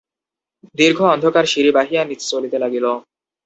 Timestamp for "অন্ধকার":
1.13-1.45